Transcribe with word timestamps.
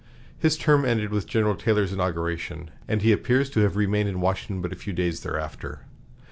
His 0.35 0.57
term 0.57 0.83
ended 0.83 1.11
with 1.11 1.27
General 1.27 1.53
Taylor's 1.53 1.93
inauguration, 1.93 2.71
and 2.87 3.03
he 3.03 3.11
appears 3.11 3.51
to 3.51 3.59
have 3.59 3.75
remained 3.75 4.09
in 4.09 4.19
Washington 4.19 4.59
but 4.59 4.71
a 4.71 4.75
few 4.75 4.93
days 4.93 5.19
thereafter. 5.19 5.81